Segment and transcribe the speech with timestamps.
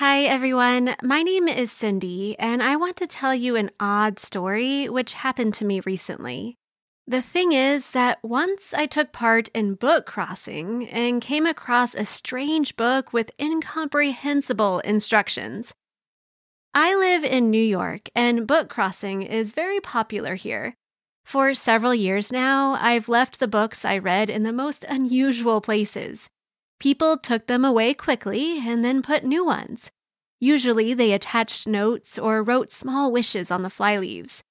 [0.00, 0.96] Hi, everyone.
[1.02, 5.52] My name is Cindy, and I want to tell you an odd story which happened
[5.54, 6.56] to me recently.
[7.06, 12.06] The thing is that once I took part in book crossing and came across a
[12.06, 15.74] strange book with incomprehensible instructions.
[16.72, 20.76] I live in New York, and book crossing is very popular here.
[21.26, 26.30] For several years now, I've left the books I read in the most unusual places.
[26.80, 29.90] People took them away quickly and then put new ones.
[30.40, 34.42] Usually, they attached notes or wrote small wishes on the flyleaves.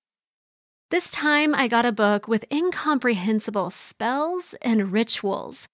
[0.92, 5.68] This time, I got a book with incomprehensible spells and rituals.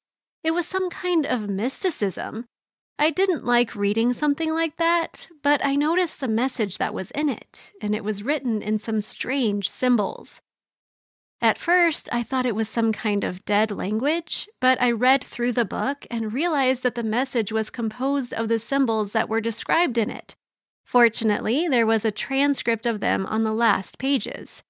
[0.45, 2.45] It was some kind of mysticism.
[2.97, 7.27] I didn't like reading something like that, but I noticed the message that was in
[7.27, 10.39] it, and it was written in some strange symbols.
[11.45, 15.51] At first, I thought it was some kind of dead language, but I read through
[15.51, 19.99] the book and realized that the message was composed of the symbols that were described
[19.99, 20.35] in it.
[20.83, 24.63] Fortunately, there was a transcript of them on the last pages.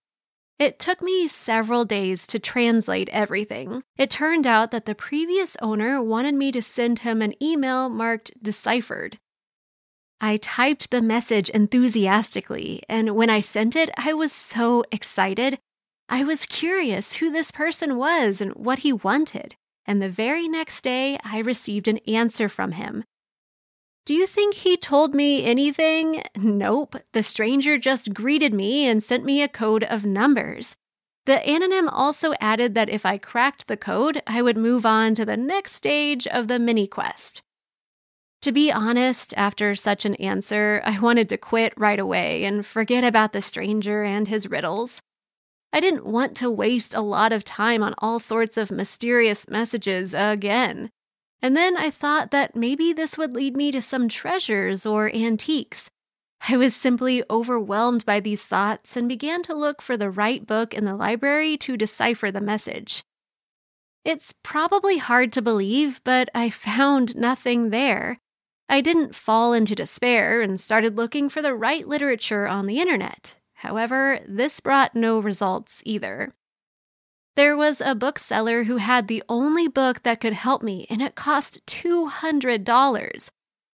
[0.59, 3.81] It took me several days to translate everything.
[3.95, 8.33] It turned out that the previous owner wanted me to send him an email marked
[8.43, 9.17] deciphered.
[10.19, 15.57] I typed the message enthusiastically, and when I sent it, I was so excited
[16.07, 20.83] I was curious who this person was and what he wanted, and the very next
[20.83, 23.03] day I received an answer from him.
[24.05, 26.21] Do you think he told me anything?
[26.37, 26.95] Nope.
[27.13, 30.75] The stranger just greeted me and sent me a code of numbers.
[31.25, 35.25] The anonym also added that if I cracked the code, I would move on to
[35.25, 37.41] the next stage of the mini quest.
[38.43, 43.03] To be honest, after such an answer, I wanted to quit right away and forget
[43.03, 45.01] about the stranger and his riddles.
[45.75, 50.13] I didn't want to waste a lot of time on all sorts of mysterious messages
[50.13, 50.89] again.
[51.41, 55.89] And then I thought that maybe this would lead me to some treasures or antiques.
[56.47, 60.73] I was simply overwhelmed by these thoughts and began to look for the right book
[60.73, 63.03] in the library to decipher the message.
[64.05, 68.17] It's probably hard to believe, but I found nothing there.
[68.69, 73.35] I didn't fall into despair and started looking for the right literature on the internet,
[73.65, 76.35] However, this brought no results either.
[77.35, 81.15] There was a bookseller who had the only book that could help me, and it
[81.15, 83.29] cost $200.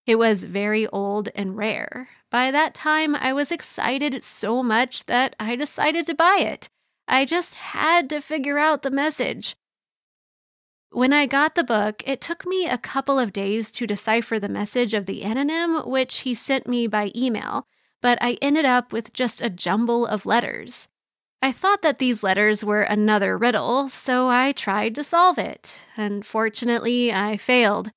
[0.08, 2.08] It was very old and rare.
[2.30, 6.70] By that time, I was excited so much that I decided to buy it.
[7.06, 9.58] I just had to figure out the message.
[10.92, 14.48] When I got the book, it took me a couple of days to decipher the
[14.48, 17.68] message of the anonym, which he sent me by email
[18.02, 20.88] but I ended up with just a jumble of letters.
[21.42, 25.82] I thought that these letters were another riddle, so I tried to solve it.
[25.96, 27.92] Unfortunately, I failed.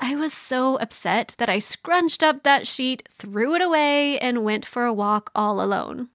[0.00, 4.64] I was so upset that I scrunched up that sheet, threw it away, and went
[4.64, 6.08] for a walk all alone.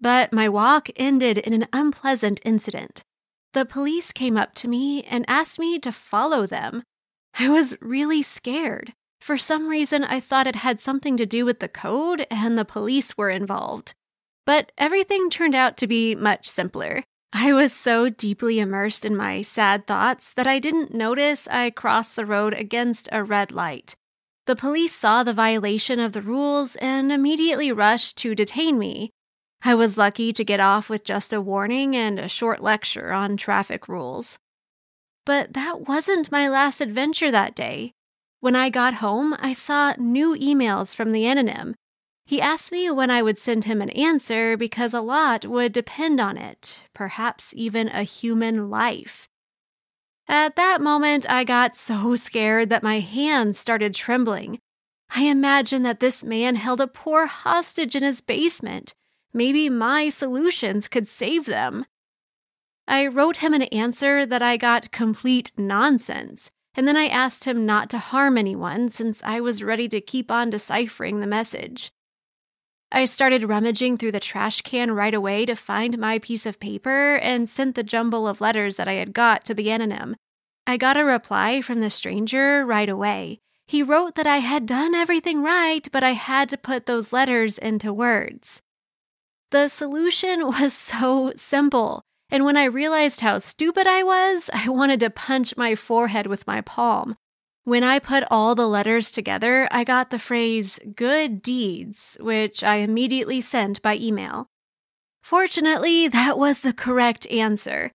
[0.00, 3.04] But my walk ended in an unpleasant incident.
[3.52, 6.84] The police came up to me and asked me to follow them.
[7.38, 8.92] I was really scared.
[9.20, 12.64] For some reason, I thought it had something to do with the code and the
[12.64, 13.92] police were involved.
[14.46, 17.04] But everything turned out to be much simpler.
[17.32, 22.16] I was so deeply immersed in my sad thoughts that I didn't notice I crossed
[22.16, 23.94] the road against a red light.
[24.46, 29.10] The police saw the violation of the rules and immediately rushed to detain me.
[29.62, 33.36] I was lucky to get off with just a warning and a short lecture on
[33.36, 34.38] traffic rules.
[35.26, 37.92] But that wasn't my last adventure that day.
[38.40, 41.74] When I got home, I saw new emails from the anonym.
[42.24, 46.20] He asked me when I would send him an answer because a lot would depend
[46.20, 49.28] on it, perhaps even a human life.
[50.26, 54.58] At that moment, I got so scared that my hands started trembling.
[55.14, 58.94] I imagined that this man held a poor hostage in his basement.
[59.34, 61.84] Maybe my solutions could save them.
[62.88, 67.66] I wrote him an answer that I got complete nonsense and then I asked him
[67.66, 71.92] not to harm anyone since I was ready to keep on deciphering the message.
[72.90, 77.16] I started rummaging through the trash can right away to find my piece of paper
[77.16, 80.14] and sent the jumble of letters that I had got to the anonym.
[80.66, 83.40] I got a reply from the stranger right away.
[83.68, 87.58] He wrote that I had done everything right, but I had to put those letters
[87.58, 88.62] into words.
[89.50, 92.00] The solution was so simple.
[92.30, 96.46] And when I realized how stupid I was, I wanted to punch my forehead with
[96.46, 97.16] my palm.
[97.64, 102.76] When I put all the letters together, I got the phrase good deeds, which I
[102.76, 104.48] immediately sent by email.
[105.22, 107.92] Fortunately, that was the correct answer.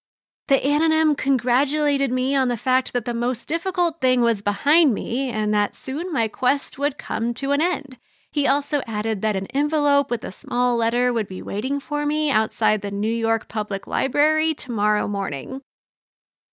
[0.48, 5.32] The anonym congratulated me on the fact that the most difficult thing was behind me
[5.32, 7.98] and that soon my quest would come to an end.
[8.36, 12.30] He also added that an envelope with a small letter would be waiting for me
[12.30, 15.62] outside the New York Public Library tomorrow morning.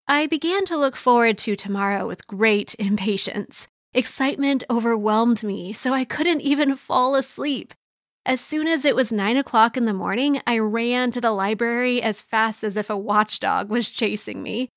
[0.07, 3.67] I began to look forward to tomorrow with great impatience.
[3.95, 7.73] Excitement overwhelmed me, so I couldn't even fall asleep.
[8.27, 11.99] As soon as it was nine o'clock in the morning, I ran to the library
[11.99, 14.69] as fast as if a watchdog was chasing me.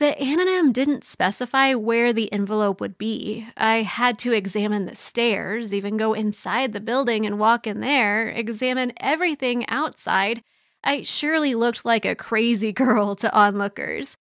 [0.00, 3.46] The anonym didn't specify where the envelope would be.
[3.54, 8.30] I had to examine the stairs, even go inside the building and walk in there,
[8.30, 10.42] examine everything outside.
[10.82, 14.16] I surely looked like a crazy girl to onlookers.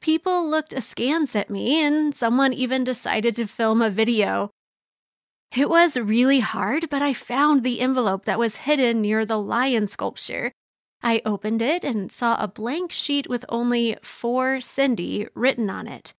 [0.00, 4.52] People looked askance at me, and someone even decided to film a video.
[5.56, 9.88] It was really hard, but I found the envelope that was hidden near the lion
[9.88, 10.52] sculpture.
[11.04, 16.14] I opened it and saw a blank sheet with only for Cindy written on it.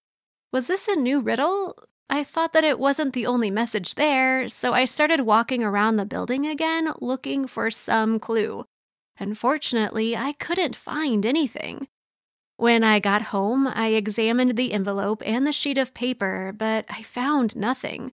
[0.54, 1.76] Was this a new riddle?
[2.08, 6.06] I thought that it wasn't the only message there, so I started walking around the
[6.06, 8.66] building again looking for some clue.
[9.18, 11.88] Unfortunately, I couldn't find anything.
[12.58, 17.02] When I got home, I examined the envelope and the sheet of paper, but I
[17.02, 18.12] found nothing.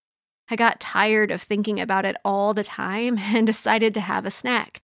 [0.49, 4.31] I got tired of thinking about it all the time and decided to have a
[4.31, 4.82] snack.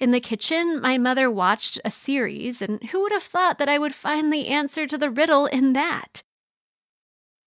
[0.00, 3.78] In the kitchen, my mother watched a series, and who would have thought that I
[3.78, 6.22] would find the answer to the riddle in that?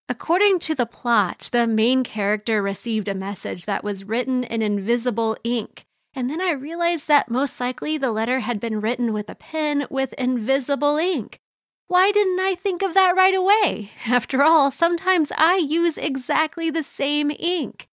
[0.07, 5.35] According to the plot, the main character received a message that was written in invisible
[5.44, 9.35] ink, and then I realized that most likely the letter had been written with a
[9.35, 11.39] pen with invisible ink.
[11.88, 13.91] Why didn't I think of that right away?
[14.05, 17.88] After all, sometimes I use exactly the same ink.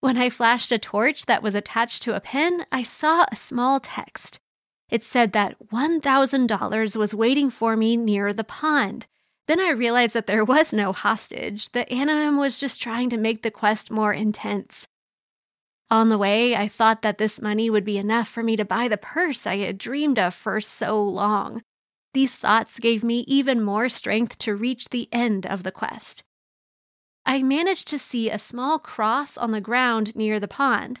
[0.00, 3.80] When I flashed a torch that was attached to a pen, I saw a small
[3.80, 4.38] text.
[4.90, 9.06] It said that $1,000 was waiting for me near the pond.
[9.48, 11.70] Then I realized that there was no hostage.
[11.70, 14.86] The anonym was just trying to make the quest more intense.
[15.90, 18.88] On the way, I thought that this money would be enough for me to buy
[18.88, 21.62] the purse I had dreamed of for so long.
[22.14, 26.22] These thoughts gave me even more strength to reach the end of the quest.
[27.28, 31.00] I managed to see a small cross on the ground near the pond.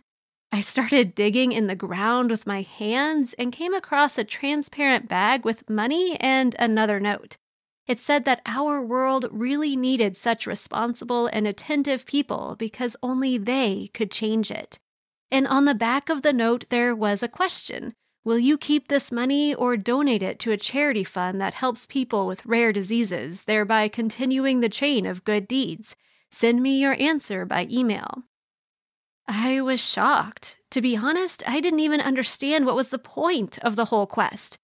[0.52, 5.46] I started digging in the ground with my hands and came across a transparent bag
[5.46, 7.38] with money and another note.
[7.86, 13.88] It said that our world really needed such responsible and attentive people because only they
[13.94, 14.78] could change it.
[15.30, 19.10] And on the back of the note, there was a question Will you keep this
[19.10, 23.88] money or donate it to a charity fund that helps people with rare diseases, thereby
[23.88, 25.96] continuing the chain of good deeds?
[26.30, 28.24] Send me your answer by email.
[29.26, 30.56] I was shocked.
[30.70, 34.56] To be honest, I didn't even understand what was the point of the whole quest.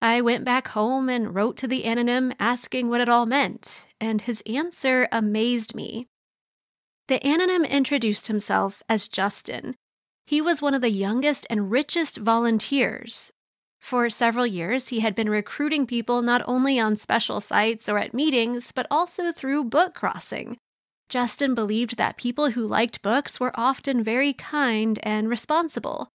[0.00, 4.20] I went back home and wrote to the anonym asking what it all meant, and
[4.20, 6.08] his answer amazed me.
[7.08, 9.76] The anonym introduced himself as Justin.
[10.26, 13.32] He was one of the youngest and richest volunteers.
[13.80, 18.14] For several years, he had been recruiting people not only on special sites or at
[18.14, 20.58] meetings, but also through book crossing.
[21.12, 26.08] Justin believed that people who liked books were often very kind and responsible.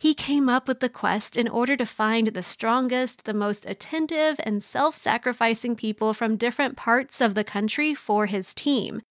[0.00, 4.40] He came up with the quest in order to find the strongest, the most attentive,
[4.40, 9.02] and self sacrificing people from different parts of the country for his team.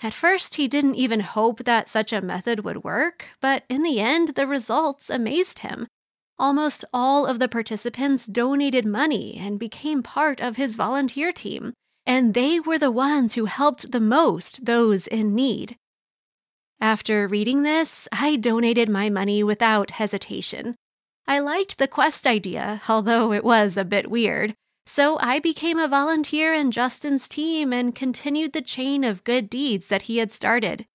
[0.00, 4.00] At first, he didn't even hope that such a method would work, but in the
[4.00, 5.86] end, the results amazed him.
[6.38, 11.74] Almost all of the participants donated money and became part of his volunteer team,
[12.08, 15.76] and they were the ones who helped the most those in need.
[16.80, 20.74] After reading this, I donated my money without hesitation.
[21.26, 24.54] I liked the quest idea, although it was a bit weird,
[24.86, 29.88] so I became a volunteer in Justin's team and continued the chain of good deeds
[29.88, 30.86] that he had started.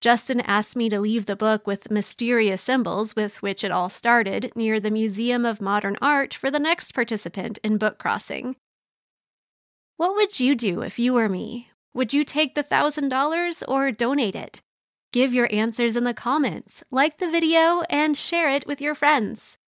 [0.00, 4.52] Justin asked me to leave the book with mysterious symbols with which it all started
[4.54, 8.54] near the Museum of Modern Art for the next participant in book crossing.
[9.96, 11.68] What would you do if you were me?
[11.94, 14.62] Would you take the $1,000 or donate it?
[15.12, 19.58] Give your answers in the comments, like the video, and share it with your friends.